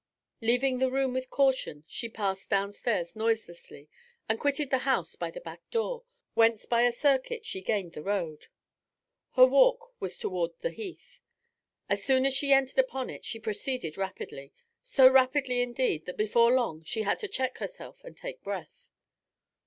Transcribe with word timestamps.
Leaving 0.41 0.79
the 0.79 0.89
room 0.89 1.13
with 1.13 1.29
caution, 1.29 1.83
she 1.85 2.09
passed 2.09 2.49
downstairs 2.49 3.15
noiselessly 3.15 3.87
and 4.27 4.39
quitted 4.39 4.71
the 4.71 4.79
house 4.79 5.15
by 5.15 5.29
the 5.29 5.39
back 5.39 5.61
door, 5.69 6.05
whence 6.33 6.65
by 6.65 6.81
a 6.81 6.91
circuit 6.91 7.45
she 7.45 7.61
gained 7.61 7.93
the 7.93 8.01
road. 8.01 8.47
Her 9.33 9.45
walk 9.45 9.93
was 9.99 10.17
towards 10.17 10.57
the 10.61 10.71
Heath. 10.71 11.19
As 11.87 12.03
soon 12.03 12.25
as 12.25 12.33
she 12.33 12.51
entered 12.51 12.79
upon 12.79 13.11
it, 13.11 13.23
she 13.23 13.37
proceeded 13.39 13.95
rapidly 13.95 14.51
so 14.81 15.07
rapidly, 15.07 15.61
indeed, 15.61 16.07
that 16.07 16.17
before 16.17 16.51
long 16.51 16.81
she 16.83 17.03
had 17.03 17.19
to 17.19 17.27
check 17.27 17.59
herself 17.59 18.03
and 18.03 18.17
take 18.17 18.41
breath. 18.41 18.89